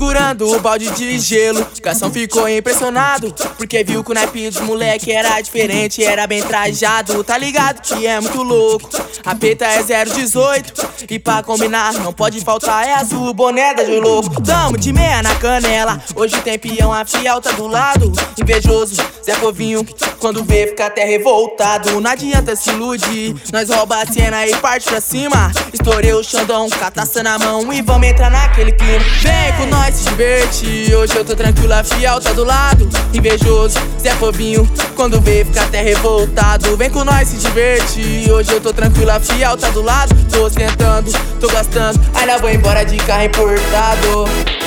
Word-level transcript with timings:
quebrando 0.00 0.50
o 0.50 0.58
balde 0.60 0.90
de 0.92 1.18
gelo. 1.18 1.60
O 1.60 1.82
garçom 1.82 2.10
ficou 2.10 2.48
impressionado, 2.48 3.34
porque 3.58 3.84
viu 3.84 4.02
que 4.02 4.10
o 4.10 4.14
naipe 4.14 4.48
dos 4.48 4.60
moleque 4.60 5.12
era 5.12 5.38
diferente, 5.40 6.02
era 6.02 6.26
bem 6.26 6.42
trajado. 6.42 7.22
Tá 7.22 7.36
ligado 7.36 7.82
que 7.82 8.06
é 8.06 8.18
muito 8.18 8.42
louco. 8.42 8.88
A 9.24 9.34
peita 9.34 9.66
é 9.66 9.82
018 9.82 10.88
e 11.10 11.18
pra 11.18 11.42
combinar 11.42 11.92
não 11.94 12.12
pode 12.12 12.40
faltar 12.40 12.86
é 12.86 12.94
azul, 12.94 13.34
boné 13.34 13.74
da 13.74 13.82
louco. 13.82 14.40
Tamo 14.42 14.78
de 14.78 14.90
meia 14.92 15.22
na 15.22 15.34
canela, 15.34 16.02
hoje 16.14 16.40
tem 16.40 16.58
peão, 16.58 16.92
a 16.92 17.04
fiel 17.04 17.40
tá 17.40 17.52
do 17.52 17.66
lado. 17.66 18.10
Invejoso, 18.40 18.96
Zé 19.24 19.34
Povinho, 19.36 19.86
quando 20.18 20.42
vê 20.42 20.68
fica 20.68 20.86
até 20.86 21.04
revoltado. 21.04 22.00
Não 22.00 22.10
adianta 22.10 22.56
se 22.56 22.70
iludir, 22.70 23.36
nós 23.52 23.68
rouba 23.68 24.02
a 24.02 24.06
cena 24.06 24.46
e 24.46 24.56
parte 24.56 24.88
pra 24.88 25.00
cima. 25.00 25.52
Estourei 25.72 26.14
o 26.14 26.22
Xandão, 26.22 26.70
com 26.70 26.84
a 26.84 26.90
taça 26.90 27.22
na 27.22 27.38
mão 27.38 27.70
e 27.72 27.82
vamos 27.82 28.06
entrar 28.06 28.30
naquele 28.30 28.72
clima. 28.72 29.04
Vem 29.20 29.56
com 29.58 29.66
nós 29.66 29.89
se 29.92 30.04
divertir, 30.04 30.94
hoje 30.94 31.16
eu 31.16 31.24
tô 31.24 31.34
tranquila, 31.34 31.82
fiel 31.82 32.20
tá 32.20 32.32
do 32.32 32.44
lado. 32.44 32.88
Invejoso, 33.12 33.78
Zé 34.00 34.14
Povinho, 34.16 34.68
quando 34.94 35.20
vê 35.20 35.44
fica 35.44 35.62
até 35.62 35.82
revoltado. 35.82 36.76
Vem 36.76 36.90
com 36.90 37.04
nós 37.04 37.28
se 37.28 37.36
divertir, 37.36 38.30
hoje 38.30 38.52
eu 38.52 38.60
tô 38.60 38.72
tranquila, 38.72 39.18
fiel 39.20 39.56
tá 39.56 39.70
do 39.70 39.82
lado. 39.82 40.14
Tô 40.30 40.48
sentando, 40.48 41.10
tô 41.40 41.48
gastando, 41.48 42.00
ainda 42.14 42.38
vou 42.38 42.50
embora 42.50 42.84
de 42.84 42.96
carro 42.98 43.24
importado. 43.24 44.59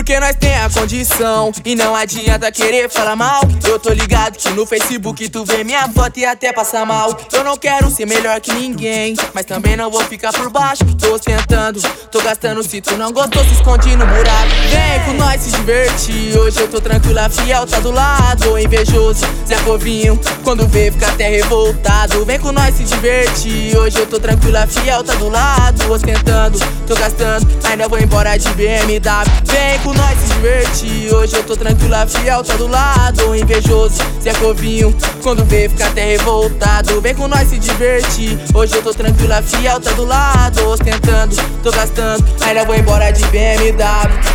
Porque 0.00 0.18
nós 0.18 0.34
tem 0.34 0.56
a 0.56 0.70
condição 0.70 1.52
E 1.62 1.74
não 1.74 1.94
adianta 1.94 2.50
querer 2.50 2.88
falar 2.88 3.14
mal. 3.14 3.42
Eu 3.68 3.78
tô 3.78 3.90
ligado 3.90 4.38
que 4.38 4.48
no 4.48 4.64
Facebook 4.64 5.28
tu 5.28 5.44
vê 5.44 5.62
minha 5.62 5.86
foto 5.90 6.18
e 6.18 6.24
até 6.24 6.54
passa 6.54 6.86
mal. 6.86 7.14
Eu 7.30 7.44
não 7.44 7.54
quero 7.54 7.90
ser 7.90 8.06
melhor 8.06 8.40
que 8.40 8.50
ninguém 8.50 9.14
Mas 9.34 9.44
também 9.44 9.76
não 9.76 9.90
vou 9.90 10.02
ficar 10.04 10.32
por 10.32 10.48
baixo. 10.48 10.84
Tô 10.98 11.18
tentando, 11.18 11.82
tô 12.10 12.18
gastando. 12.22 12.62
Se 12.62 12.80
tu 12.80 12.96
não 12.96 13.12
gostou 13.12 13.44
se 13.44 13.52
esconde 13.52 13.94
no 13.94 14.06
buraco. 14.06 14.48
Vem 14.70 15.04
com 15.04 15.12
nós 15.22 15.42
se 15.42 15.50
divertir. 15.50 16.34
Hoje 16.38 16.58
eu 16.58 16.68
tô 16.68 16.80
tranquila, 16.80 17.28
fiel 17.28 17.66
tá 17.66 17.78
do 17.80 17.90
lado. 17.90 18.58
Invejoso, 18.58 19.26
Zé 19.46 19.56
Povinho. 19.64 20.18
Quando 20.42 20.66
vê 20.66 20.90
fica 20.90 21.08
até 21.08 21.28
revoltado. 21.28 22.24
Vem 22.24 22.40
com 22.40 22.52
nós 22.52 22.74
se 22.74 22.84
divertir. 22.84 23.76
Hoje 23.76 23.98
eu 23.98 24.06
tô 24.06 24.18
tranquila, 24.18 24.66
fiel 24.66 25.04
tá 25.04 25.12
do 25.16 25.28
lado. 25.28 25.92
Ostentando, 25.92 26.58
tô 26.86 26.94
gastando 26.94 27.46
Ainda 27.68 27.88
vou 27.88 27.98
embora 27.98 28.36
de 28.36 28.48
BMW 28.50 29.00
Vem 29.44 29.78
com 29.82 29.89
nós 29.94 30.18
se 30.18 30.34
divertir. 30.34 31.14
Hoje 31.14 31.36
eu 31.36 31.42
tô 31.42 31.56
tranquila, 31.56 32.06
fiel, 32.06 32.42
tá 32.42 32.56
do 32.56 32.66
lado. 32.66 33.34
Invejoso, 33.34 34.02
Zé 34.22 34.32
Covinho. 34.34 34.94
Quando 35.22 35.44
vê, 35.44 35.68
fica 35.68 35.86
até 35.86 36.04
revoltado. 36.04 37.00
Vem 37.00 37.14
com 37.14 37.28
nós 37.28 37.48
se 37.48 37.58
divertir. 37.58 38.38
Hoje 38.54 38.74
eu 38.74 38.82
tô 38.82 38.92
tranquila, 38.92 39.42
fiel, 39.42 39.80
tá 39.80 39.92
do 39.92 40.04
lado. 40.04 40.66
Ostentando, 40.68 41.36
tô 41.62 41.70
gastando. 41.70 42.24
Ainda 42.42 42.64
vou 42.64 42.76
embora 42.76 43.10
de 43.10 43.24
BMW. 43.26 44.29